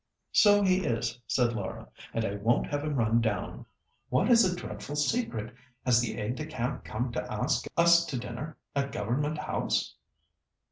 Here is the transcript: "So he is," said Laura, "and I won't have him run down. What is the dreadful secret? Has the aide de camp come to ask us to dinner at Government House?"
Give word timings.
"So 0.31 0.63
he 0.63 0.83
is," 0.83 1.21
said 1.27 1.53
Laura, 1.53 1.87
"and 2.11 2.25
I 2.25 2.33
won't 2.37 2.65
have 2.65 2.81
him 2.83 2.95
run 2.95 3.21
down. 3.21 3.67
What 4.09 4.31
is 4.31 4.41
the 4.49 4.59
dreadful 4.59 4.95
secret? 4.95 5.53
Has 5.85 6.01
the 6.01 6.17
aide 6.17 6.37
de 6.37 6.47
camp 6.47 6.83
come 6.83 7.11
to 7.11 7.31
ask 7.31 7.67
us 7.77 8.03
to 8.07 8.17
dinner 8.17 8.57
at 8.75 8.91
Government 8.91 9.37
House?" 9.37 9.95